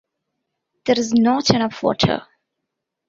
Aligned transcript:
There's 0.87 1.13
Not 1.13 1.51
Enough 1.51 1.83
Water! 1.83 2.23